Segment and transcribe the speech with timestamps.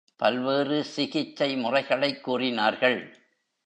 [0.17, 3.15] பல்வேறு சிகிச்சை முறைகளைக் கூறினார்கள்.